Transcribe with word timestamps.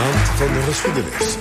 Maand 0.00 0.16
van 0.16 0.46
de 0.46 0.60
geschiedenis. 0.60 1.36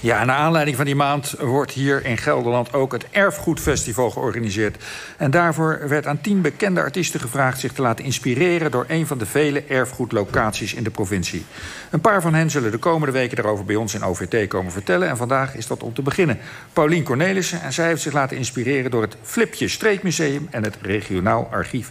Ja, 0.00 0.24
naar 0.24 0.36
aanleiding 0.36 0.76
van 0.76 0.84
die 0.84 0.94
maand 0.94 1.34
wordt 1.38 1.72
hier 1.72 2.04
in 2.04 2.18
Gelderland 2.18 2.72
ook 2.72 2.92
het 2.92 3.10
Erfgoedfestival 3.10 4.10
georganiseerd. 4.10 4.84
En 5.16 5.30
daarvoor 5.30 5.88
werd 5.88 6.06
aan 6.06 6.20
tien 6.20 6.40
bekende 6.40 6.80
artiesten 6.80 7.20
gevraagd 7.20 7.60
zich 7.60 7.72
te 7.72 7.82
laten 7.82 8.04
inspireren 8.04 8.70
door 8.70 8.84
een 8.88 9.06
van 9.06 9.18
de 9.18 9.26
vele 9.26 9.62
erfgoedlocaties 9.62 10.74
in 10.74 10.82
de 10.82 10.90
provincie. 10.90 11.44
Een 11.90 12.00
paar 12.00 12.22
van 12.22 12.34
hen 12.34 12.50
zullen 12.50 12.70
de 12.70 12.78
komende 12.78 13.12
weken 13.12 13.36
daarover 13.36 13.64
bij 13.64 13.76
ons 13.76 13.94
in 13.94 14.04
OVT 14.04 14.48
komen 14.48 14.72
vertellen. 14.72 15.08
En 15.08 15.16
vandaag 15.16 15.54
is 15.54 15.66
dat 15.66 15.82
om 15.82 15.94
te 15.94 16.02
beginnen. 16.02 16.38
Paulien 16.72 17.04
Cornelissen 17.04 17.62
en 17.62 17.72
zij 17.72 17.86
heeft 17.86 18.02
zich 18.02 18.12
laten 18.12 18.36
inspireren 18.36 18.90
door 18.90 19.02
het 19.02 19.16
Flipje 19.22 19.68
Streekmuseum 19.68 20.48
en 20.50 20.64
het 20.64 20.76
regionaal 20.82 21.48
archief 21.50 21.90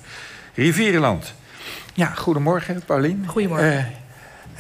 Rivierenland. 0.53 1.33
Ja, 1.93 2.07
goedemorgen, 2.07 2.81
Paulien. 2.85 3.25
Goedemorgen. 3.27 3.73
Uh, 3.73 4.05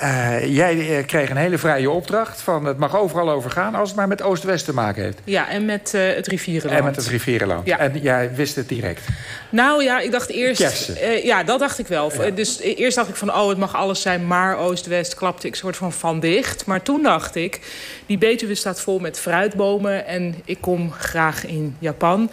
uh, 0.03 0.55
jij 0.55 0.75
uh, 0.75 1.05
kreeg 1.05 1.29
een 1.29 1.37
hele 1.37 1.57
vrije 1.57 1.89
opdracht 1.89 2.41
van 2.41 2.65
het 2.65 2.77
mag 2.77 2.97
overal 2.97 3.29
over 3.29 3.51
gaan... 3.51 3.75
als 3.75 3.89
het 3.89 3.97
maar 3.97 4.07
met 4.07 4.21
Oost-West 4.21 4.65
te 4.65 4.73
maken 4.73 5.03
heeft. 5.03 5.19
Ja, 5.23 5.49
en 5.49 5.65
met 5.65 5.91
uh, 5.95 6.13
het 6.15 6.27
rivierenland. 6.27 6.79
En 6.79 6.85
met 6.85 6.95
het 6.95 7.07
rivierenland. 7.07 7.67
Ja. 7.67 7.79
En 7.79 7.99
jij 8.01 8.31
wist 8.35 8.55
het 8.55 8.69
direct. 8.69 9.01
Nou 9.49 9.83
ja, 9.83 9.99
ik 9.99 10.11
dacht 10.11 10.29
eerst... 10.29 10.91
ja, 11.23 11.43
dat 11.43 11.59
dacht 11.59 11.79
ik 11.79 11.87
wel. 11.87 12.11
Ja. 12.13 12.29
Dus 12.29 12.59
eerst 12.59 12.95
dacht 12.95 13.09
ik 13.09 13.15
van, 13.15 13.33
oh, 13.33 13.49
het 13.49 13.57
mag 13.57 13.75
alles 13.75 14.01
zijn... 14.01 14.27
maar 14.27 14.57
Oost-West 14.57 15.15
klapte 15.15 15.47
ik 15.47 15.55
soort 15.55 15.77
van 15.77 15.93
van 15.93 16.19
dicht. 16.19 16.65
Maar 16.65 16.81
toen 16.81 17.03
dacht 17.03 17.35
ik, 17.35 17.59
die 18.05 18.17
Betuwe 18.17 18.55
staat 18.55 18.81
vol 18.81 18.99
met 18.99 19.19
fruitbomen... 19.19 20.05
en 20.05 20.35
ik 20.45 20.57
kom 20.61 20.91
graag 20.91 21.45
in 21.45 21.75
Japan. 21.79 22.31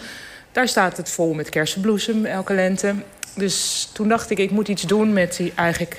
Daar 0.53 0.69
staat 0.69 0.97
het 0.97 1.11
vol 1.11 1.35
met 1.35 1.49
kersenbloesem 1.49 2.25
elke 2.25 2.55
lente. 2.55 2.95
Dus 3.37 3.89
toen 3.93 4.09
dacht 4.09 4.31
ik, 4.31 4.39
ik 4.39 4.51
moet 4.51 4.69
iets 4.69 4.83
doen 4.83 5.13
met 5.13 5.37
die 5.37 5.53
eigenlijk 5.55 5.97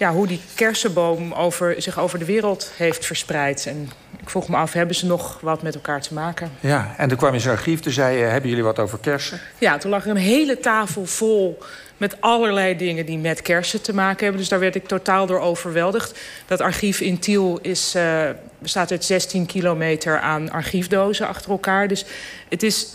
ja, 0.00 0.12
hoe 0.12 0.26
die 0.26 0.40
kersenboom 0.54 1.32
over, 1.32 1.82
zich 1.82 1.98
over 1.98 2.18
de 2.18 2.24
wereld 2.24 2.72
heeft 2.76 3.06
verspreid. 3.06 3.66
En 3.66 3.90
ik 4.20 4.30
vroeg 4.30 4.48
me 4.48 4.56
af, 4.56 4.72
hebben 4.72 4.96
ze 4.96 5.06
nog 5.06 5.40
wat 5.40 5.62
met 5.62 5.74
elkaar 5.74 6.00
te 6.00 6.14
maken? 6.14 6.50
Ja, 6.60 6.94
en 6.96 7.08
toen 7.08 7.18
kwam 7.18 7.32
je 7.32 7.40
zo'n 7.40 7.52
archief, 7.52 7.80
toen 7.80 7.92
zei 7.92 8.16
je, 8.16 8.24
hebben 8.24 8.50
jullie 8.50 8.64
wat 8.64 8.78
over 8.78 8.98
kersen? 8.98 9.40
Ja, 9.58 9.78
toen 9.78 9.90
lag 9.90 10.04
er 10.04 10.10
een 10.10 10.16
hele 10.16 10.58
tafel 10.58 11.06
vol 11.06 11.58
met 11.96 12.20
allerlei 12.20 12.76
dingen 12.76 13.06
die 13.06 13.18
met 13.18 13.42
kersen 13.42 13.82
te 13.82 13.94
maken 13.94 14.22
hebben. 14.22 14.40
Dus 14.40 14.48
daar 14.48 14.58
werd 14.58 14.74
ik 14.74 14.86
totaal 14.86 15.26
door 15.26 15.40
overweldigd. 15.40 16.18
Dat 16.46 16.60
archief 16.60 17.00
in 17.00 17.18
Tiel 17.18 17.58
is, 17.62 17.94
uh, 17.96 18.22
bestaat 18.58 18.90
uit 18.90 19.04
16 19.04 19.46
kilometer 19.46 20.18
aan 20.18 20.50
archiefdozen 20.50 21.28
achter 21.28 21.50
elkaar. 21.50 21.88
Dus 21.88 22.04
het 22.48 22.62
is 22.62 22.94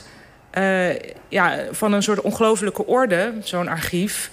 uh, 0.58 0.96
ja, 1.30 1.60
van 1.72 1.94
een 1.94 2.04
soort 2.04 2.22
ongelofelijke 2.22 2.86
orde, 2.86 3.34
zo'n 3.44 3.68
archief... 3.68 4.30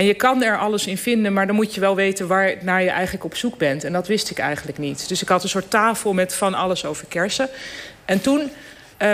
En 0.00 0.06
je 0.06 0.14
kan 0.14 0.42
er 0.42 0.58
alles 0.58 0.86
in 0.86 0.98
vinden, 0.98 1.32
maar 1.32 1.46
dan 1.46 1.56
moet 1.56 1.74
je 1.74 1.80
wel 1.80 1.94
weten 1.94 2.26
waar 2.26 2.54
naar 2.60 2.82
je 2.82 2.90
eigenlijk 2.90 3.24
op 3.24 3.36
zoek 3.36 3.58
bent. 3.58 3.84
En 3.84 3.92
dat 3.92 4.06
wist 4.06 4.30
ik 4.30 4.38
eigenlijk 4.38 4.78
niet. 4.78 5.08
Dus 5.08 5.22
ik 5.22 5.28
had 5.28 5.42
een 5.42 5.48
soort 5.48 5.70
tafel 5.70 6.12
met 6.12 6.34
van 6.34 6.54
alles 6.54 6.84
over 6.84 7.06
kersen. 7.06 7.48
En 8.04 8.20
toen 8.20 8.40
uh, 8.40 8.48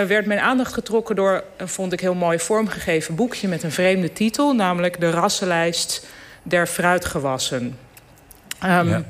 werd 0.03 0.25
mijn 0.25 0.39
aandacht 0.39 0.73
getrokken 0.73 1.15
door 1.15 1.43
een, 1.57 1.67
vond 1.67 1.93
ik 1.93 1.99
heel 1.99 2.13
mooi 2.13 2.39
vormgegeven 2.39 3.15
boekje 3.15 3.47
met 3.47 3.63
een 3.63 3.71
vreemde 3.71 4.13
titel, 4.13 4.53
namelijk 4.53 4.99
de 4.99 5.09
rassenlijst 5.09 6.05
der 6.43 6.67
fruitgewassen. 6.67 7.77
Um, 8.63 8.89
ja. 8.89 9.03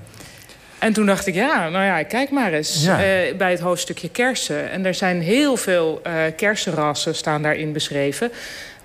En 0.79 0.93
toen 0.93 1.05
dacht 1.05 1.27
ik, 1.27 1.33
ja, 1.33 1.69
nou 1.69 1.85
ja, 1.85 2.03
kijk 2.03 2.29
maar 2.29 2.53
eens 2.53 2.83
ja. 2.83 2.93
uh, 2.93 3.35
bij 3.35 3.51
het 3.51 3.59
hoofdstukje 3.59 4.09
kersen. 4.09 4.71
En 4.71 4.85
er 4.85 4.93
zijn 4.93 5.21
heel 5.21 5.57
veel 5.57 6.01
uh, 6.07 6.13
kersenrassen 6.35 7.15
staan 7.15 7.41
daarin 7.41 7.73
beschreven, 7.73 8.31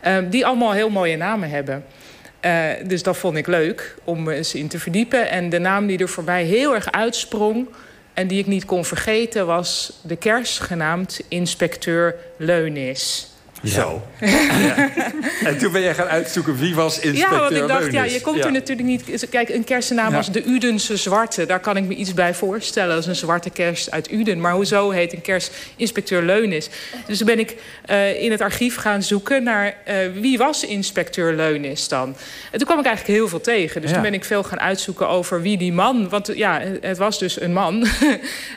uh, 0.07 0.17
die 0.31 0.47
allemaal 0.47 0.73
heel 0.73 0.91
mooie 0.91 1.17
namen 1.17 1.51
hebben. 1.51 1.85
Uh, 2.45 2.71
dus 2.87 3.03
dat 3.03 3.17
vond 3.17 3.37
ik 3.37 3.47
leuk 3.47 3.95
om 4.05 4.29
eens 4.29 4.55
in 4.55 4.69
te 4.69 4.79
verdiepen. 4.79 5.31
En 5.31 5.49
de 5.49 5.59
naam 5.59 5.87
die 5.87 5.99
er 5.99 6.09
voor 6.09 6.25
mij 6.25 6.45
heel 6.45 6.75
erg 6.75 6.93
uitsprong... 6.93 7.69
en 8.15 8.27
die 8.27 8.39
ik 8.39 8.47
niet 8.47 8.65
kon 8.65 8.85
vergeten 8.85 9.47
was 9.47 10.01
de 10.03 10.17
kers 10.17 10.59
genaamd 10.59 11.21
Inspecteur 11.29 12.15
Leunis. 12.37 13.32
Zo. 13.65 14.03
Ja. 14.21 14.91
En 15.45 15.59
toen 15.59 15.73
ben 15.73 15.81
jij 15.81 15.95
gaan 15.95 16.07
uitzoeken 16.07 16.57
wie 16.57 16.75
was 16.75 16.99
inspecteur 16.99 17.39
Ja, 17.39 17.43
want 17.43 17.63
ik 17.63 17.69
dacht, 17.69 17.93
ja, 17.93 18.05
je 18.05 18.21
komt 18.21 18.37
ja. 18.37 18.45
er 18.45 18.53
natuurlijk 18.53 18.89
niet... 18.89 19.29
Kijk, 19.31 19.49
een 19.49 19.65
kersennaam 19.65 20.15
als 20.15 20.31
de 20.31 20.45
Udense 20.45 20.97
Zwarte. 20.97 21.47
Daar 21.47 21.61
kan 21.61 21.77
ik 21.77 21.85
me 21.85 21.95
iets 21.95 22.15
bij 22.15 22.35
voorstellen. 22.35 22.95
Dat 22.95 23.03
is 23.03 23.07
een 23.07 23.17
zwarte 23.17 23.51
kers 23.51 23.91
uit 23.91 24.13
Uden. 24.13 24.41
Maar 24.41 24.53
hoezo 24.53 24.91
heet 24.91 25.13
een 25.13 25.21
kers 25.21 25.51
inspecteur 25.77 26.23
Leunis? 26.23 26.69
Dus 27.07 27.19
toen 27.19 27.27
ben 27.27 27.39
ik 27.39 27.57
uh, 27.91 28.23
in 28.23 28.31
het 28.31 28.41
archief 28.41 28.77
gaan 28.77 29.03
zoeken 29.03 29.43
naar... 29.43 29.75
Uh, 29.89 29.95
wie 30.21 30.39
was 30.39 30.67
inspecteur 30.67 31.35
Leunis 31.35 31.89
dan? 31.89 32.17
En 32.51 32.59
toen 32.59 32.67
kwam 32.67 32.79
ik 32.79 32.87
eigenlijk 32.87 33.19
heel 33.19 33.29
veel 33.29 33.41
tegen. 33.41 33.81
Dus 33.81 33.91
ja. 33.91 33.97
toen 33.97 34.05
ben 34.05 34.15
ik 34.15 34.25
veel 34.25 34.43
gaan 34.43 34.61
uitzoeken 34.61 35.09
over 35.09 35.43
wie 35.43 35.59
die 35.59 35.73
man... 35.73 36.09
want 36.09 36.31
ja, 36.35 36.61
het 36.81 36.99
was 36.99 37.19
dus 37.19 37.41
een 37.41 37.53
man... 37.53 37.87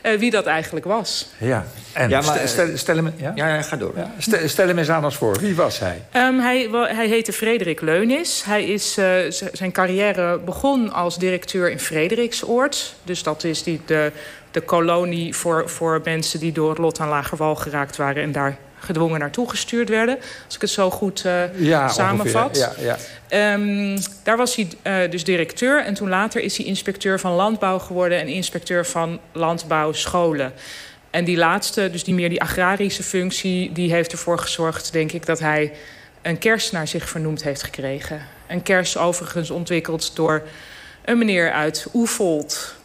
uh, 0.03 0.17
wie 0.19 0.31
dat 0.31 0.45
eigenlijk 0.45 0.85
was. 0.85 1.27
Ja, 1.37 1.65
en 1.93 2.09
ja, 2.09 2.21
maar, 2.21 2.39
stel, 2.47 2.67
stel, 2.77 2.95
hem... 2.95 3.13
Ja, 3.17 3.31
ja, 3.35 3.61
ga 3.61 3.75
door. 3.75 3.93
Ja, 3.95 4.11
stel, 4.17 4.47
stel 4.47 4.67
hem 4.67 4.77
eens 4.77 4.89
aan 4.89 4.94
als 5.03 5.15
voor. 5.15 5.39
Wie 5.39 5.55
was 5.55 5.79
hij? 5.79 6.01
Um, 6.15 6.39
hij, 6.39 6.69
hij 6.71 7.07
heette 7.07 7.33
Frederik 7.33 7.81
Leunis. 7.81 8.43
Hij 8.45 8.63
is, 8.63 8.97
uh, 8.97 9.05
zijn 9.53 9.71
carrière 9.71 10.39
begon 10.39 10.91
als 10.91 11.17
directeur 11.17 11.71
in 11.71 11.79
Frederiksoord. 11.79 12.95
Dus 13.03 13.23
dat 13.23 13.43
is 13.43 13.63
die, 13.63 13.81
de, 13.85 14.11
de 14.51 14.61
kolonie 14.61 15.35
voor, 15.35 15.69
voor 15.69 16.01
mensen 16.03 16.39
die 16.39 16.51
door 16.51 16.69
het 16.69 16.77
lot 16.77 16.99
aan 16.99 17.09
Lagerwal 17.09 17.55
geraakt 17.55 17.95
waren... 17.95 18.23
en 18.23 18.31
daar 18.31 18.57
gedwongen 18.79 19.19
naartoe 19.19 19.49
gestuurd 19.49 19.89
werden. 19.89 20.17
Als 20.45 20.55
ik 20.55 20.61
het 20.61 20.69
zo 20.69 20.91
goed 20.91 21.23
uh, 21.25 21.59
ja, 21.59 21.87
samenvat. 21.87 22.57
Ja, 22.57 22.97
ja. 23.29 23.53
Um, 23.53 23.97
daar 24.23 24.37
was 24.37 24.55
hij 24.55 24.67
uh, 24.83 25.11
dus 25.11 25.23
directeur. 25.23 25.83
En 25.83 25.93
toen 25.93 26.09
later 26.09 26.41
is 26.41 26.57
hij 26.57 26.65
inspecteur 26.65 27.19
van 27.19 27.31
landbouw 27.31 27.79
geworden... 27.79 28.19
en 28.19 28.27
inspecteur 28.27 28.85
van 28.85 29.19
landbouwscholen. 29.31 30.53
En 31.15 31.25
die 31.25 31.37
laatste, 31.37 31.89
dus 31.91 32.03
die 32.03 32.13
meer 32.13 32.29
die 32.29 32.41
agrarische 32.41 33.03
functie... 33.03 33.71
die 33.71 33.91
heeft 33.91 34.11
ervoor 34.11 34.39
gezorgd, 34.39 34.91
denk 34.91 35.11
ik, 35.11 35.25
dat 35.25 35.39
hij 35.39 35.71
een 36.21 36.37
kers 36.37 36.71
naar 36.71 36.87
zich 36.87 37.09
vernoemd 37.09 37.43
heeft 37.43 37.63
gekregen. 37.63 38.21
Een 38.47 38.63
kers 38.63 38.97
overigens 38.97 39.49
ontwikkeld 39.49 40.15
door 40.15 40.43
een 41.05 41.17
meneer 41.17 41.51
uit 41.51 41.87
Oevold. 41.93 42.75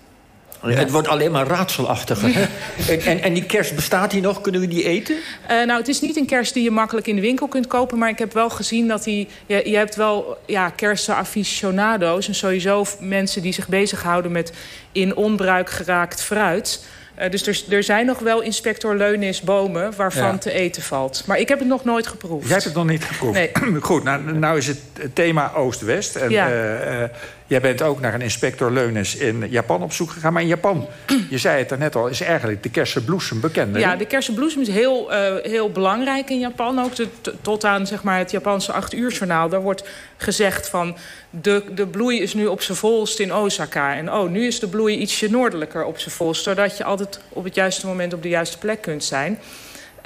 Ja. 0.62 0.68
Het 0.68 0.90
wordt 0.90 1.08
alleen 1.08 1.30
maar 1.30 1.46
raadselachtiger. 1.46 2.30
Hè? 2.34 2.46
en, 3.10 3.22
en, 3.22 3.34
die 3.34 3.44
kers, 3.44 3.74
bestaat 3.74 4.10
die 4.10 4.20
nog? 4.20 4.40
Kunnen 4.40 4.60
we 4.60 4.68
die 4.68 4.84
eten? 4.84 5.16
Uh, 5.16 5.48
nou, 5.48 5.78
het 5.78 5.88
is 5.88 6.00
niet 6.00 6.16
een 6.16 6.26
kers 6.26 6.52
die 6.52 6.62
je 6.62 6.70
makkelijk 6.70 7.06
in 7.06 7.14
de 7.14 7.22
winkel 7.22 7.48
kunt 7.48 7.66
kopen... 7.66 7.98
maar 7.98 8.08
ik 8.08 8.18
heb 8.18 8.32
wel 8.32 8.50
gezien 8.50 8.88
dat 8.88 9.04
die... 9.04 9.28
Je, 9.46 9.70
je 9.70 9.76
hebt 9.76 9.96
wel 9.96 10.38
ja, 10.46 10.68
kersen 10.68 11.16
aficionado's... 11.16 12.28
en 12.28 12.34
sowieso 12.34 12.84
mensen 13.00 13.42
die 13.42 13.52
zich 13.52 13.68
bezighouden 13.68 14.32
met 14.32 14.52
in 14.92 15.16
onbruik 15.16 15.70
geraakt 15.70 16.22
fruit... 16.22 16.80
Uh, 17.18 17.30
dus 17.30 17.46
er, 17.46 17.74
er, 17.74 17.82
zijn 17.82 18.06
nog 18.06 18.18
wel 18.18 18.40
inspector 18.42 18.96
Leunis 18.96 19.40
bomen 19.40 19.92
waarvan 19.96 20.22
ja. 20.22 20.38
te 20.38 20.52
eten 20.52 20.82
valt. 20.82 21.22
Maar 21.26 21.38
ik 21.38 21.48
heb 21.48 21.58
het 21.58 21.68
nog 21.68 21.84
nooit 21.84 22.06
geproefd. 22.06 22.44
Jij 22.44 22.52
hebt 22.52 22.64
het 22.64 22.74
nog 22.74 22.86
niet 22.86 23.04
geproefd? 23.04 23.34
Nee. 23.34 23.50
Goed, 23.80 24.04
nou, 24.04 24.32
nou 24.32 24.58
is 24.58 24.66
het 24.66 24.80
thema 25.12 25.52
Oost-West. 25.54 26.16
En 26.16 26.30
ja. 26.30 26.50
uh, 26.50 27.00
uh, 27.00 27.08
jij 27.50 27.60
bent 27.60 27.82
ook 27.82 28.00
naar 28.00 28.14
een 28.14 28.20
inspector 28.20 28.72
Leunis 28.72 29.16
in 29.16 29.46
Japan 29.48 29.82
op 29.82 29.92
zoek 29.92 30.10
gegaan. 30.10 30.32
Maar 30.32 30.42
in 30.42 30.48
Japan, 30.48 30.86
je 31.30 31.38
zei 31.38 31.58
het 31.58 31.68
daarnet 31.68 31.96
al, 31.96 32.06
is 32.06 32.20
eigenlijk 32.20 32.62
de 32.62 32.70
kersenbloesem 32.70 33.40
bekend. 33.40 33.76
Ja, 33.76 33.96
de 33.96 34.06
kersenbloesem 34.06 34.60
is 34.60 34.68
heel, 34.68 35.10
heel 35.42 35.70
belangrijk 35.70 36.30
in 36.30 36.38
Japan. 36.38 36.78
Ook 36.84 36.96
de, 36.96 37.08
tot 37.42 37.64
aan 37.64 37.86
zeg 37.86 38.02
maar, 38.02 38.18
het 38.18 38.30
Japanse 38.30 38.72
acht 38.72 38.94
uur 38.94 39.12
journaal. 39.12 39.48
Daar 39.48 39.62
wordt 39.62 39.88
gezegd 40.16 40.68
van... 40.68 40.96
De, 41.30 41.62
de 41.74 41.86
bloei 41.86 42.20
is 42.20 42.34
nu 42.34 42.46
op 42.46 42.62
zijn 42.62 42.78
volst 42.78 43.18
in 43.18 43.34
Osaka. 43.34 43.94
En 43.94 44.12
oh, 44.12 44.30
nu 44.30 44.46
is 44.46 44.60
de 44.60 44.68
bloei 44.68 44.96
ietsje 44.96 45.30
noordelijker 45.30 45.84
op 45.84 45.98
zijn 45.98 46.14
volst... 46.14 46.42
zodat 46.42 46.76
je 46.76 46.84
altijd 46.84 47.20
op 47.28 47.44
het 47.44 47.54
juiste 47.54 47.86
moment 47.86 48.12
op 48.12 48.22
de 48.22 48.28
juiste 48.28 48.58
plek 48.58 48.82
kunt 48.82 49.04
zijn. 49.04 49.38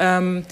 Um, 0.00 0.44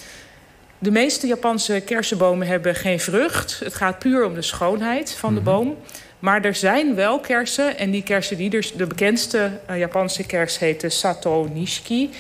de 0.78 0.90
meeste 0.90 1.26
Japanse 1.26 1.82
kersenbomen 1.84 2.46
hebben 2.46 2.74
geen 2.74 3.00
vrucht. 3.00 3.60
Het 3.64 3.74
gaat 3.74 3.98
puur 3.98 4.24
om 4.24 4.34
de 4.34 4.42
schoonheid 4.42 5.12
van 5.12 5.34
de 5.34 5.40
boom. 5.40 5.76
Maar 6.22 6.44
er 6.44 6.54
zijn 6.54 6.94
wel 6.94 7.20
kersen. 7.20 7.78
En 7.78 7.90
die 7.90 8.02
kersen 8.02 8.36
die 8.36 8.50
er, 8.50 8.70
de 8.76 8.86
bekendste 8.86 9.50
uh, 9.70 9.78
Japanse 9.78 10.26
kers 10.26 10.58
heet 10.58 10.80
de 10.80 10.88
Sato 10.88 11.48
Nishiki. 11.52 12.10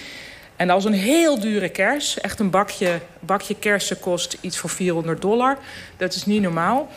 En 0.56 0.66
dat 0.66 0.78
is 0.78 0.84
een 0.84 0.92
heel 0.92 1.40
dure 1.40 1.68
kers. 1.68 2.20
Echt 2.20 2.40
een 2.40 2.50
bakje, 2.50 3.00
bakje 3.20 3.54
kersen 3.58 4.00
kost 4.00 4.38
iets 4.40 4.58
voor 4.58 4.70
400 4.70 5.20
dollar. 5.20 5.58
Dat 5.96 6.14
is 6.14 6.26
niet 6.26 6.42
normaal. 6.42 6.88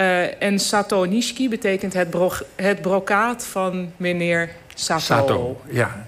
Uh, 0.00 0.42
en 0.42 0.58
Sato 0.58 1.04
Nishiki 1.04 1.48
betekent 1.48 1.92
het, 1.92 2.10
bro 2.10 2.32
het 2.56 2.82
brokaat 2.82 3.46
van 3.46 3.92
meneer 3.96 4.50
Sato. 4.74 5.00
Sato, 5.00 5.60
ja. 5.70 6.06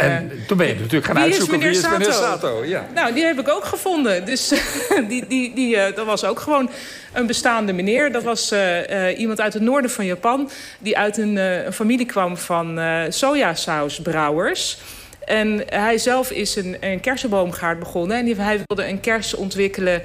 En 0.00 0.30
uh, 0.32 0.46
toen 0.46 0.56
ben 0.56 0.66
je 0.66 0.74
natuurlijk 0.74 1.04
gaan 1.04 1.18
uitzoeken 1.18 1.58
wie 1.58 1.68
is 1.68 1.82
meneer, 1.82 1.98
wie 1.98 2.08
is 2.08 2.14
meneer 2.16 2.28
Sato. 2.28 2.64
Ja. 2.64 2.86
Nou, 2.94 3.14
die 3.14 3.24
heb 3.24 3.38
ik 3.38 3.48
ook 3.48 3.64
gevonden. 3.64 4.24
Dus 4.24 4.48
die, 5.08 5.26
die, 5.26 5.54
die, 5.54 5.76
uh, 5.76 5.84
dat 5.94 6.06
was 6.06 6.24
ook 6.24 6.40
gewoon 6.40 6.70
een 7.12 7.26
bestaande 7.26 7.72
meneer. 7.72 8.12
Dat 8.12 8.22
was 8.22 8.52
uh, 8.52 9.18
iemand 9.18 9.40
uit 9.40 9.52
het 9.52 9.62
noorden 9.62 9.90
van 9.90 10.04
Japan... 10.04 10.50
die 10.78 10.98
uit 10.98 11.16
een, 11.16 11.36
een 11.36 11.72
familie 11.72 12.06
kwam 12.06 12.36
van 12.36 12.80
sojasausbrouwers... 13.08 14.78
En 15.24 15.62
hij 15.66 15.98
zelf 15.98 16.30
is 16.30 16.56
een, 16.56 16.76
een 16.80 17.00
kersenboomgaard 17.00 17.78
begonnen. 17.78 18.16
En 18.16 18.24
die, 18.24 18.34
hij 18.34 18.60
wilde 18.66 18.88
een 18.88 19.00
kers 19.00 19.34
ontwikkelen 19.34 20.02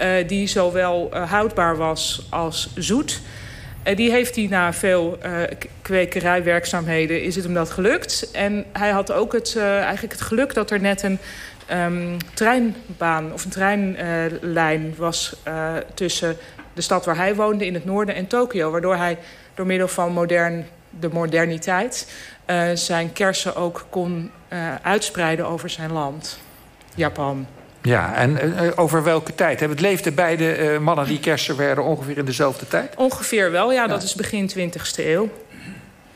uh, 0.00 0.28
die 0.28 0.46
zowel 0.46 1.10
uh, 1.14 1.30
houdbaar 1.30 1.76
was 1.76 2.26
als 2.30 2.70
zoet. 2.74 3.20
Uh, 3.84 3.96
die 3.96 4.10
heeft 4.10 4.36
hij 4.36 4.46
na 4.50 4.72
veel 4.72 5.18
uh, 5.26 5.42
kwekerijwerkzaamheden 5.82 7.22
is 7.22 7.34
het 7.34 7.44
hem 7.44 7.54
dat 7.54 7.70
gelukt. 7.70 8.30
En 8.32 8.64
hij 8.72 8.90
had 8.90 9.12
ook 9.12 9.32
het, 9.32 9.54
uh, 9.56 9.80
eigenlijk 9.80 10.12
het 10.12 10.22
geluk 10.22 10.54
dat 10.54 10.70
er 10.70 10.80
net 10.80 11.02
een 11.02 11.18
um, 11.72 12.16
treinbaan 12.34 13.32
of 13.32 13.44
een 13.44 13.50
treinlijn 13.50 14.94
was 14.96 15.36
tussen 15.94 16.36
de 16.72 16.80
stad 16.80 17.04
waar 17.04 17.16
hij 17.16 17.34
woonde 17.34 17.66
in 17.66 17.74
het 17.74 17.84
noorden 17.84 18.14
en 18.14 18.26
Tokio. 18.26 18.70
Waardoor 18.70 18.96
hij 18.96 19.18
door 19.54 19.66
middel 19.66 19.88
van 19.88 20.12
modern, 20.12 20.66
de 20.90 21.08
moderniteit 21.08 22.12
zijn 22.74 23.12
kersen 23.12 23.56
ook 23.56 23.86
kon 23.90 24.30
uitspreiden 24.82 25.46
over 25.46 25.70
zijn 25.70 25.92
land, 25.92 26.38
Japan. 26.94 27.46
Ja, 27.82 28.14
en 28.14 28.30
uh, 28.30 28.70
over 28.76 29.02
welke 29.02 29.34
tijd? 29.34 29.60
Het 29.60 29.80
leefden 29.80 30.14
beide 30.14 30.58
uh, 30.58 30.78
mannen 30.78 31.06
die 31.06 31.20
kersen 31.20 31.56
werden 31.56 31.84
ongeveer 31.84 32.18
in 32.18 32.24
dezelfde 32.24 32.68
tijd? 32.68 32.94
Ongeveer 32.96 33.50
wel, 33.50 33.72
ja. 33.72 33.86
Dat 33.86 34.02
is 34.02 34.14
begin 34.14 34.50
20e 34.50 34.96
eeuw. 34.96 35.28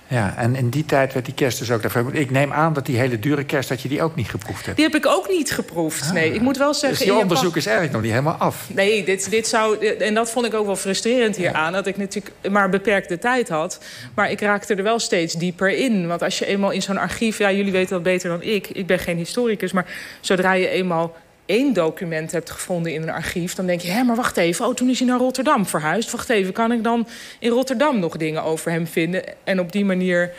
Ja, 0.08 0.34
en 0.36 0.56
in 0.56 0.68
die 0.68 0.84
tijd 0.84 1.12
werd 1.12 1.24
die 1.24 1.34
kerst 1.34 1.58
dus 1.58 1.70
ook 1.70 1.82
daarvoor. 1.82 2.14
Ik 2.14 2.30
neem 2.30 2.52
aan 2.52 2.72
dat 2.72 2.86
die 2.86 2.96
hele 2.96 3.18
dure 3.18 3.44
kerst, 3.44 3.68
dat 3.68 3.80
je 3.80 3.88
die 3.88 4.02
ook 4.02 4.14
niet 4.14 4.28
geproefd 4.28 4.64
hebt. 4.64 4.76
Die 4.76 4.86
heb 4.86 4.94
ik 4.94 5.06
ook 5.06 5.28
niet 5.28 5.50
geproefd, 5.50 6.02
ah. 6.02 6.12
nee. 6.12 6.32
Ik 6.32 6.40
moet 6.40 6.56
wel 6.56 6.74
zeggen... 6.74 6.98
Dus 6.98 7.06
je 7.06 7.14
onderzoek 7.14 7.56
is 7.56 7.66
eigenlijk 7.66 7.94
nog 7.94 8.02
niet 8.02 8.12
helemaal 8.12 8.34
af. 8.34 8.66
Nee, 8.72 9.04
dit, 9.04 9.30
dit 9.30 9.46
zou... 9.46 9.86
En 9.86 10.14
dat 10.14 10.30
vond 10.30 10.46
ik 10.46 10.54
ook 10.54 10.66
wel 10.66 10.76
frustrerend 10.76 11.36
hieraan. 11.36 11.70
Ja. 11.70 11.76
Dat 11.76 11.86
ik 11.86 11.96
natuurlijk 11.96 12.34
maar 12.50 12.68
beperkte 12.68 13.18
tijd 13.18 13.48
had. 13.48 13.78
Maar 14.14 14.30
ik 14.30 14.40
raakte 14.40 14.74
er 14.74 14.82
wel 14.82 14.98
steeds 14.98 15.34
dieper 15.34 15.70
in. 15.70 16.06
Want 16.06 16.22
als 16.22 16.38
je 16.38 16.46
eenmaal 16.46 16.70
in 16.70 16.82
zo'n 16.82 16.98
archief... 16.98 17.38
Ja, 17.38 17.52
jullie 17.52 17.72
weten 17.72 17.94
dat 17.94 18.02
beter 18.02 18.28
dan 18.28 18.42
ik. 18.42 18.68
Ik 18.68 18.86
ben 18.86 18.98
geen 18.98 19.16
historicus. 19.16 19.72
Maar 19.72 19.86
zodra 20.20 20.52
je 20.52 20.68
eenmaal 20.68 21.16
één 21.46 21.72
document 21.72 22.32
hebt 22.32 22.50
gevonden 22.50 22.92
in 22.92 23.02
een 23.02 23.10
archief... 23.10 23.54
dan 23.54 23.66
denk 23.66 23.80
je, 23.80 23.90
hé, 23.90 24.02
maar 24.02 24.16
wacht 24.16 24.36
even, 24.36 24.66
oh, 24.66 24.74
toen 24.74 24.88
is 24.88 24.98
hij 24.98 25.08
naar 25.08 25.18
Rotterdam 25.18 25.66
verhuisd. 25.66 26.10
Wacht 26.10 26.28
even, 26.28 26.52
kan 26.52 26.72
ik 26.72 26.84
dan 26.84 27.08
in 27.38 27.50
Rotterdam 27.50 27.98
nog 27.98 28.16
dingen 28.16 28.42
over 28.42 28.70
hem 28.70 28.86
vinden? 28.86 29.22
En 29.44 29.60
op 29.60 29.72
die 29.72 29.84
manier 29.84 30.32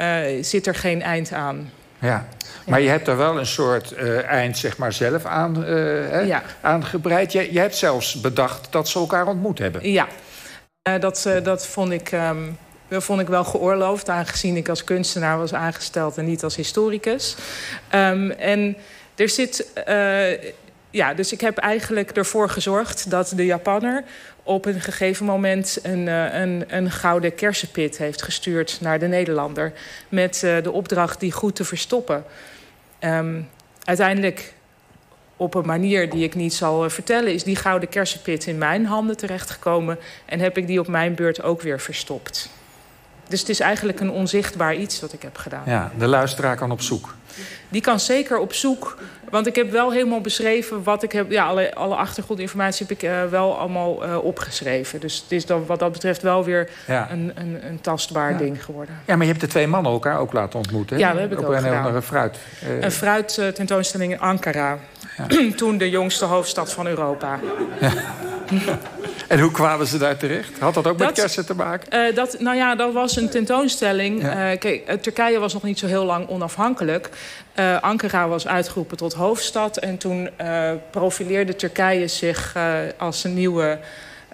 uh, 0.00 0.22
zit 0.40 0.66
er 0.66 0.74
geen 0.74 1.02
eind 1.02 1.32
aan. 1.32 1.70
Ja, 1.98 2.28
maar 2.66 2.80
je 2.80 2.88
hebt 2.88 3.08
er 3.08 3.16
wel 3.16 3.38
een 3.38 3.46
soort 3.46 3.94
uh, 3.98 4.24
eind 4.24 4.58
zeg 4.58 4.76
maar, 4.76 4.92
zelf 4.92 5.24
aan, 5.24 5.64
uh, 5.64 6.26
ja. 6.26 6.42
aangebreid. 6.60 7.32
Je, 7.32 7.52
je 7.52 7.58
hebt 7.58 7.76
zelfs 7.76 8.20
bedacht 8.20 8.66
dat 8.72 8.88
ze 8.88 8.98
elkaar 8.98 9.26
ontmoet 9.26 9.58
hebben. 9.58 9.90
Ja, 9.90 10.08
dat, 11.00 11.28
dat 11.42 11.66
vond 11.66 11.92
ik... 11.92 12.12
Um, 12.12 12.58
dat 12.88 13.04
vond 13.04 13.20
ik 13.20 13.28
wel 13.28 13.44
geoorloofd, 13.44 14.08
aangezien 14.08 14.56
ik 14.56 14.68
als 14.68 14.84
kunstenaar 14.84 15.38
was 15.38 15.54
aangesteld 15.54 16.18
en 16.18 16.24
niet 16.24 16.44
als 16.44 16.56
historicus. 16.56 17.36
Um, 17.94 18.30
en 18.30 18.76
er 19.14 19.28
zit... 19.28 19.66
Uh, 19.88 20.52
ja, 20.90 21.14
dus 21.14 21.32
ik 21.32 21.40
heb 21.40 21.56
eigenlijk 21.56 22.10
ervoor 22.10 22.50
gezorgd 22.50 23.10
dat 23.10 23.32
de 23.36 23.44
Japanner 23.44 24.04
op 24.42 24.64
een 24.64 24.80
gegeven 24.80 25.26
moment 25.26 25.78
een, 25.82 26.06
uh, 26.06 26.34
een, 26.34 26.64
een 26.68 26.90
gouden 26.90 27.34
kersenpit 27.34 27.98
heeft 27.98 28.22
gestuurd 28.22 28.78
naar 28.80 28.98
de 28.98 29.06
Nederlander. 29.06 29.72
Met 30.08 30.42
uh, 30.44 30.62
de 30.62 30.72
opdracht 30.72 31.20
die 31.20 31.32
goed 31.32 31.56
te 31.56 31.64
verstoppen. 31.64 32.24
Um, 33.00 33.48
uiteindelijk 33.84 34.54
op 35.36 35.54
een 35.54 35.66
manier 35.66 36.10
die 36.10 36.24
ik 36.24 36.34
niet 36.34 36.54
zal 36.54 36.90
vertellen... 36.90 37.32
is 37.32 37.44
die 37.44 37.56
gouden 37.56 37.88
kersenpit 37.88 38.46
in 38.46 38.58
mijn 38.58 38.86
handen 38.86 39.16
terechtgekomen... 39.16 39.98
en 40.24 40.40
heb 40.40 40.56
ik 40.56 40.66
die 40.66 40.80
op 40.80 40.88
mijn 40.88 41.14
beurt 41.14 41.42
ook 41.42 41.62
weer 41.62 41.80
verstopt. 41.80 42.50
Dus 43.28 43.40
het 43.40 43.48
is 43.48 43.60
eigenlijk 43.60 44.00
een 44.00 44.10
onzichtbaar 44.10 44.74
iets 44.74 45.00
wat 45.00 45.12
ik 45.12 45.22
heb 45.22 45.36
gedaan. 45.36 45.62
Ja, 45.66 45.92
de 45.98 46.06
luisteraar 46.06 46.56
kan 46.56 46.70
op 46.70 46.80
zoek 46.80 47.14
die 47.68 47.80
kan 47.80 48.00
zeker 48.00 48.38
op 48.38 48.52
zoek. 48.52 48.96
Want 49.30 49.46
ik 49.46 49.54
heb 49.54 49.70
wel 49.70 49.92
helemaal 49.92 50.20
beschreven 50.20 50.82
wat 50.82 51.02
ik 51.02 51.12
heb. 51.12 51.30
Ja, 51.30 51.46
alle, 51.46 51.74
alle 51.74 51.94
achtergrondinformatie 51.94 52.86
heb 52.88 52.96
ik 52.96 53.10
uh, 53.10 53.24
wel 53.24 53.58
allemaal 53.58 54.06
uh, 54.06 54.24
opgeschreven. 54.24 55.00
Dus 55.00 55.20
het 55.22 55.32
is 55.32 55.46
dan 55.46 55.66
wat 55.66 55.78
dat 55.78 55.92
betreft 55.92 56.22
wel 56.22 56.44
weer 56.44 56.70
ja. 56.86 57.10
een, 57.10 57.32
een, 57.34 57.66
een, 57.66 57.80
tastbaar 57.80 58.30
ja. 58.30 58.38
ding 58.38 58.64
geworden. 58.64 58.94
Ja, 59.06 59.16
maar 59.16 59.26
je 59.26 59.30
hebt 59.30 59.44
de 59.44 59.50
twee 59.50 59.66
mannen 59.66 59.92
elkaar 59.92 60.18
ook 60.18 60.32
laten 60.32 60.58
ontmoeten. 60.58 60.98
Ja, 60.98 61.12
dat 61.12 61.20
heb 61.20 61.32
ik 61.32 61.38
Op 61.38 61.44
ook 61.44 61.52
een. 61.52 61.94
Een 61.94 62.02
fruit. 62.02 62.38
Uh... 62.64 62.82
Een 62.82 62.92
fruit 62.92 63.40
tentoonstelling 63.54 64.12
in 64.12 64.20
Ankara. 64.20 64.78
Toen 65.56 65.78
de 65.78 65.90
jongste 65.90 66.24
hoofdstad 66.24 66.72
van 66.72 66.86
Europa. 66.86 67.38
En 69.28 69.40
hoe 69.40 69.50
kwamen 69.50 69.86
ze 69.86 69.98
daar 69.98 70.16
terecht? 70.16 70.58
Had 70.58 70.74
dat 70.74 70.86
ook 70.86 70.98
dat, 70.98 71.06
met 71.06 71.16
kersen 71.16 71.46
te 71.46 71.54
maken? 71.54 72.08
Uh, 72.08 72.14
dat, 72.14 72.36
nou 72.40 72.56
ja, 72.56 72.74
dat 72.74 72.92
was 72.92 73.16
een 73.16 73.28
tentoonstelling. 73.28 74.22
Ja. 74.22 74.52
Uh, 74.52 74.58
kijk, 74.58 75.02
Turkije 75.02 75.38
was 75.38 75.52
nog 75.52 75.62
niet 75.62 75.78
zo 75.78 75.86
heel 75.86 76.04
lang 76.04 76.28
onafhankelijk. 76.28 77.08
Uh, 77.58 77.80
Ankara 77.80 78.28
was 78.28 78.46
uitgeroepen 78.46 78.96
tot 78.96 79.12
hoofdstad. 79.12 79.76
En 79.76 79.98
toen 79.98 80.30
profileerde 80.90 81.56
Turkije 81.56 82.08
zich 82.08 82.56
als 82.98 83.24
een 83.24 83.34
nieuwe 83.34 83.78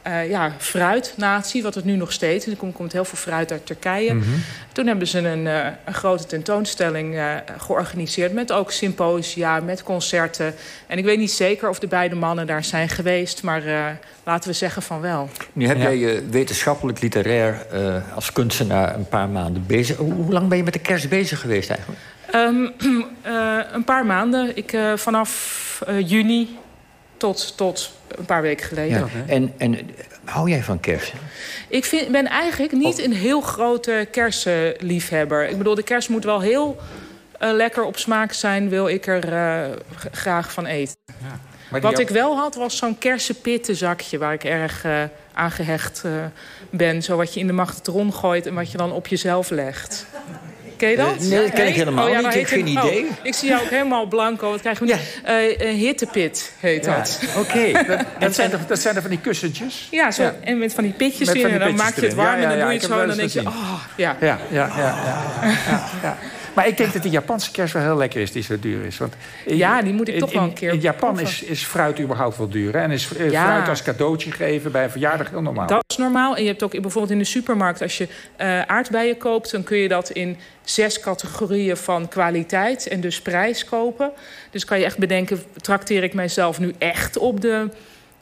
uh, 0.07 0.31
ja, 0.31 0.55
fruitnatie, 0.59 1.63
wat 1.63 1.75
het 1.75 1.85
nu 1.85 1.97
nog 1.97 2.13
steeds 2.13 2.47
is. 2.47 2.53
Er 2.53 2.59
komt, 2.59 2.75
komt 2.75 2.93
heel 2.93 3.05
veel 3.05 3.19
fruit 3.19 3.53
uit 3.53 3.67
Turkije. 3.67 4.13
Mm 4.13 4.23
-hmm. 4.23 4.43
Toen 4.73 4.87
hebben 4.87 5.07
ze 5.07 5.19
een, 5.19 5.47
uh, 5.47 5.67
een 5.85 5.95
grote 5.95 6.27
tentoonstelling 6.27 7.15
uh, 7.15 7.35
georganiseerd... 7.59 8.33
met 8.33 8.53
ook 8.53 8.71
symposia, 8.71 9.61
met 9.61 9.83
concerten. 9.83 10.55
En 10.87 10.99
ik 10.99 11.05
weet 11.05 11.19
niet 11.19 11.31
zeker 11.31 11.69
of 11.69 11.79
de 11.79 11.87
beide 11.87 12.15
mannen 12.15 12.47
daar 12.47 12.65
zijn 12.65 12.89
geweest... 12.89 13.43
maar 13.43 13.63
laten 14.25 14.51
we 14.51 14.57
zeggen 14.57 14.83
van 14.83 15.01
wel. 15.01 15.29
Nu 15.53 15.67
heb 15.67 15.77
ja. 15.77 15.83
jij 15.83 15.97
je 15.97 16.27
wetenschappelijk 16.31 17.01
literair 17.01 17.67
als 18.15 18.33
kunstenaar 18.33 18.95
een 18.95 19.09
paar 19.09 19.29
maanden 19.29 19.65
bezig. 19.67 19.97
Hoe, 19.97 20.13
hoe, 20.13 20.33
lang 20.33 20.49
ben 20.49 20.57
je 20.57 20.65
met 20.65 20.73
de 20.73 20.79
kerst 20.79 21.09
bezig 21.09 21.41
geweest 21.41 21.71
eigenlijk? 21.71 22.01
Um, 22.35 22.73
een 23.75 23.85
paar 23.85 24.07
maanden. 24.07 24.57
Ik, 24.57 24.79
vanaf 24.97 25.83
juni 26.05 26.59
tot, 27.21 27.57
tot 27.57 27.93
een 28.09 28.25
paar 28.25 28.43
weken 28.43 28.67
geleden. 28.67 28.99
Ja. 28.99 29.09
En, 29.27 29.53
en 29.57 29.91
hou 30.25 30.51
jij 30.51 30.63
van 30.63 30.81
kersen? 30.81 31.19
Ik 31.69 31.85
vind, 31.85 32.09
ben 32.09 32.27
eigenlijk 32.27 32.73
niet 32.73 32.99
een 32.99 33.13
heel 33.13 33.41
grote 33.41 34.09
kersenliefhebber. 34.11 35.49
Ik 35.49 35.59
bedoel, 35.59 35.75
de 35.75 35.83
kers 35.83 36.09
moet 36.09 36.25
wel 36.25 36.41
heel 36.41 36.79
uh, 37.43 37.53
lekker 37.53 37.85
op 37.85 37.99
smaak 37.99 38.33
zijn... 38.33 38.69
wil 38.69 38.89
ik 38.89 39.07
er 39.07 39.33
uh, 39.33 39.77
graag 40.11 40.53
van 40.53 40.67
eten. 40.67 40.95
Ja. 41.71 41.81
Wat 41.81 41.99
ik 41.99 42.09
wel 42.09 42.37
had, 42.37 42.55
was 42.55 42.77
zo'n 42.77 42.99
kersenpittenzakje... 42.99 44.19
waar 44.19 44.33
ik 44.33 44.45
erg 44.45 44.85
uh, 44.85 45.03
aan 45.33 45.51
gehecht 45.51 46.05
ben. 46.71 47.03
Zo 47.03 47.17
wat 47.17 47.35
je 47.35 47.41
in 47.41 47.47
de 47.47 47.53
magnetron 47.53 48.13
gooit 48.13 48.47
en 48.47 48.55
wat 48.55 48.71
je 48.71 48.79
dan 48.79 48.93
op 48.93 49.07
jezelf 49.07 49.51
legt. 49.51 50.07
Ken 50.81 50.91
je 50.91 50.97
dat? 50.97 51.23
Uh, 51.23 51.29
nee, 51.29 51.43
dat 51.43 51.53
ken 51.53 51.67
ik 51.67 51.75
helemaal 51.75 52.07
oh, 52.07 52.11
ja, 52.11 52.21
niet. 52.21 52.27
Ik 52.27 52.41
heb 52.41 52.47
geen 52.47 52.61
een, 52.61 52.67
idee. 52.67 53.05
Oh, 53.05 53.11
ik 53.23 53.35
zie 53.35 53.49
jou 53.49 53.63
ook 53.63 53.71
helemaal 53.71 54.07
blanco. 54.07 54.51
Wat 54.51 54.61
krijgen 54.61 54.87
we 54.87 54.97
ja. 55.25 55.67
uh, 55.67 55.75
hittepit 55.75 56.53
heet 56.61 56.85
ja. 56.85 56.97
dat. 56.97 57.21
Oké, 57.37 57.39
okay. 57.39 57.73
dat, 57.87 58.05
dat, 58.19 58.35
zijn 58.35 58.53
er, 58.53 58.59
dat 58.67 58.79
zijn 58.79 58.97
er 58.97 59.01
van 59.01 59.11
die 59.11 59.21
kussentjes? 59.21 59.89
Ja, 59.91 60.11
zo, 60.11 60.31
en 60.41 60.59
met 60.59 60.75
van 60.75 60.85
die 60.85 60.93
pitjes 60.93 61.29
erin. 61.29 61.47
En 61.47 61.59
dan 61.59 61.75
maak 61.75 61.95
je 61.95 62.01
het 62.01 62.15
warm 62.15 62.41
en 62.41 62.49
dan 62.49 62.59
doe 62.59 62.67
je 62.67 62.73
het 62.73 62.83
zo. 62.83 63.01
En 63.01 63.09
dan 63.09 63.17
denk 63.17 63.31
je, 63.31 63.41
oh, 63.41 63.83
ja. 63.97 64.17
Ja, 64.21 64.39
ja, 64.51 64.71
ja. 64.77 64.95
ja, 66.03 66.17
Maar 66.61 66.69
ik 66.69 66.77
denk 66.77 66.93
dat 66.93 67.03
de 67.03 67.11
Japanse 67.11 67.51
kerst 67.51 67.73
wel 67.73 67.83
heel 67.83 67.97
lekker 67.97 68.21
is, 68.21 68.33
die 68.33 68.43
zo 68.43 68.59
duur 68.59 68.85
is. 68.85 68.99
Want 68.99 69.15
ja, 69.47 69.83
die 69.83 69.93
moet 69.93 70.09
ik 70.09 70.19
toch 70.19 70.33
wel 70.33 70.43
een 70.43 70.53
keer 70.53 70.73
In 70.73 70.81
Japan 70.81 71.21
is, 71.21 71.43
is 71.43 71.65
fruit 71.65 72.01
überhaupt 72.01 72.37
wel 72.37 72.49
duur. 72.49 72.73
Hè? 72.73 72.79
En 72.79 72.91
is 72.91 73.11
ja. 73.31 73.47
fruit 73.47 73.69
als 73.69 73.83
cadeautje 73.83 74.31
geven 74.31 74.73
bij 74.73 74.85
een 74.85 74.91
verjaardag 74.91 75.31
heel 75.31 75.43
normaal. 75.43 75.67
Dat 75.67 75.85
is 75.87 75.97
normaal. 75.97 76.37
En 76.37 76.43
je 76.43 76.49
hebt 76.49 76.63
ook 76.63 76.71
bijvoorbeeld 76.71 77.11
in 77.11 77.19
de 77.19 77.25
supermarkt... 77.25 77.83
als 77.83 77.99
je 77.99 78.09
uh, 78.41 78.63
aardbeien 78.63 79.17
koopt, 79.17 79.51
dan 79.51 79.63
kun 79.63 79.77
je 79.77 79.89
dat 79.89 80.11
in 80.11 80.37
zes 80.65 81.01
categorieën 81.01 81.77
van 81.77 82.09
kwaliteit 82.09 82.89
en 82.89 83.01
dus 83.01 83.21
prijs 83.21 83.65
kopen. 83.65 84.13
Dus 84.51 84.65
kan 84.65 84.79
je 84.79 84.85
echt 84.85 84.99
bedenken, 84.99 85.43
trakteer 85.57 86.03
ik 86.03 86.15
mijzelf 86.15 86.59
nu 86.59 86.75
echt 86.79 87.19
op 87.19 87.41
de, 87.41 87.69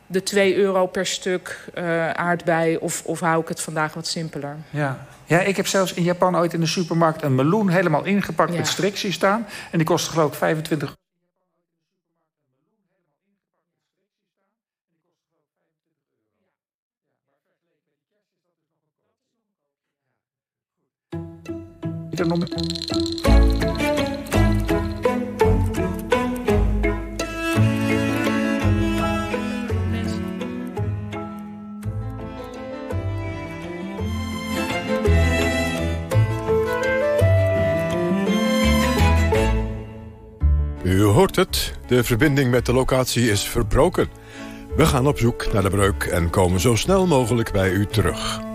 de 0.08 0.22
2 0.22 0.56
euro 0.56 0.86
per 0.86 1.06
stuk 1.06 1.64
uh, 1.74 2.10
aardbei... 2.10 2.76
Of, 2.76 3.02
of 3.04 3.20
hou 3.20 3.42
ik 3.42 3.48
het 3.48 3.60
vandaag 3.60 3.94
wat 3.94 4.06
simpeler? 4.06 4.56
Ja. 4.70 5.06
Ja, 5.24 5.40
ik 5.40 5.56
heb 5.56 5.66
zelfs 5.66 5.92
in 5.92 6.02
Japan 6.02 6.36
ooit 6.36 6.52
in 6.52 6.60
de 6.60 6.66
supermarkt 6.66 7.22
een 7.22 7.34
meloen 7.34 7.68
helemaal 7.68 8.04
ingepakt 8.04 8.52
ja. 8.52 8.56
met 8.56 8.66
strictie 8.66 9.12
staan. 9.12 9.46
En 9.70 9.78
die 9.78 9.86
kostte 9.86 10.10
geloof 10.10 10.32
ik 10.32 10.38
25 10.38 10.96
er 22.18 23.27
U 40.82 41.02
hoort 41.02 41.36
het, 41.36 41.72
de 41.86 42.04
verbinding 42.04 42.50
met 42.50 42.66
de 42.66 42.72
locatie 42.72 43.30
is 43.30 43.42
verbroken. 43.42 44.08
We 44.76 44.86
gaan 44.86 45.06
op 45.06 45.18
zoek 45.18 45.52
naar 45.52 45.62
de 45.62 45.70
breuk 45.70 46.02
en 46.02 46.30
komen 46.30 46.60
zo 46.60 46.74
snel 46.74 47.06
mogelijk 47.06 47.52
bij 47.52 47.70
u 47.70 47.86
terug. 47.86 48.47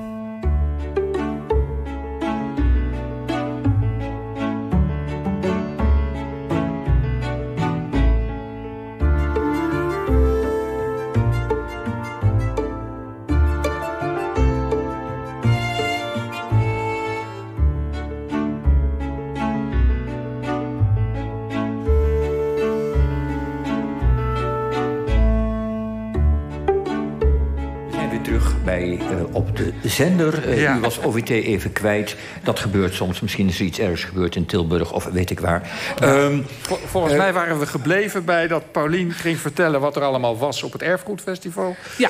Op 29.83 29.89
de 29.89 29.95
zender. 29.95 30.59
U 30.77 30.79
was 30.79 31.01
OVT 31.01 31.29
even 31.29 31.71
kwijt. 31.71 32.15
Dat 32.43 32.59
gebeurt 32.59 32.93
soms. 32.93 33.19
Misschien 33.19 33.47
is 33.47 33.59
er 33.59 33.65
iets 33.65 33.79
ergs 33.79 34.03
gebeurd 34.03 34.35
in 34.35 34.45
Tilburg 34.45 34.91
of 34.91 35.05
weet 35.05 35.29
ik 35.29 35.39
waar. 35.39 35.69
Ehm, 35.99 36.41
volgens 36.85 37.15
mij 37.15 37.33
waren 37.33 37.59
we 37.59 37.65
gebleven 37.65 38.25
bij 38.25 38.47
dat 38.47 38.71
Paulien 38.71 39.11
ging 39.11 39.39
vertellen... 39.39 39.79
wat 39.79 39.95
er 39.95 40.01
allemaal 40.01 40.37
was 40.37 40.63
op 40.63 40.71
het 40.71 40.81
Erfgoedfestival. 40.81 41.75
Ja. 41.97 42.09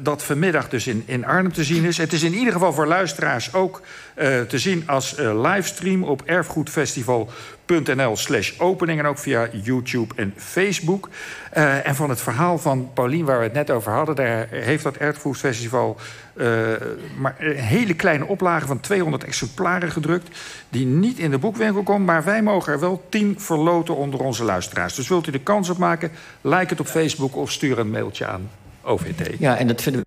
dat 0.00 0.22
vanmiddag 0.22 0.68
dus 0.68 0.86
in, 0.86 1.02
in 1.06 1.24
Arnhem 1.24 1.52
te 1.52 1.64
zien 1.64 1.84
is. 1.84 1.96
Het 1.96 2.12
is 2.12 2.22
in 2.22 2.34
ieder 2.34 2.52
geval 2.52 2.72
voor 2.72 2.86
luisteraars 2.86 3.54
ook 3.54 3.82
te 4.48 4.58
zien 4.58 4.82
als 4.86 5.14
livestream 5.18 6.04
op 6.04 6.22
erfgoedfestival.nl 6.24 7.28
slash 8.12 8.58
opening. 8.58 8.98
En 8.98 9.06
ook 9.06 9.18
via 9.18 9.48
YouTube 9.62 10.14
en 10.16 10.34
Facebook. 10.36 11.08
en 11.50 11.94
van 11.94 12.10
het 12.10 12.20
verhaal 12.20 12.58
van 12.58 12.90
Paulien, 12.94 13.24
waar 13.24 13.38
we 13.38 13.44
het 13.44 13.52
net 13.52 13.70
over 13.70 13.92
hadden... 13.92 14.16
daar 14.16 14.48
heeft 14.50 14.82
dat 14.82 14.96
Erfgoedfestival 14.96 15.98
uh, 16.36 16.46
maar 17.18 17.36
een 17.38 17.56
hele 17.56 17.94
kleine 17.94 18.26
oplage 18.26 18.66
van 18.66 18.80
200 18.80 19.24
exemplaren 19.24 19.92
gedrukt... 19.92 20.38
die 20.68 20.86
niet 20.86 21.18
in 21.18 21.30
de 21.30 21.38
boekwinkel 21.38 21.82
komt, 21.82 22.06
maar 22.06 22.24
wij 22.24 22.42
mogen 22.42 22.72
er 22.72 22.80
wel 22.80 23.06
10 23.08 23.34
verloten 23.38 23.96
onder 23.96 24.20
onze 24.20 24.44
luisteraars. 24.44 24.94
Dus 24.94 25.08
wilt 25.08 25.26
u 25.26 25.30
de 25.30 25.38
kans 25.38 25.68
op 25.68 25.78
maken, 25.78 26.10
like 26.40 26.68
het 26.68 26.80
op 26.80 26.86
Facebook 26.86 27.36
of 27.36 27.52
stuur 27.52 27.78
een 27.78 27.90
mailtje 27.90 28.26
aan 28.26 28.50
OVT. 28.82 29.38
Ja, 29.38 29.56
en 29.56 29.66
dat 29.66 29.82
vinden 29.82 30.00
we 30.00 30.04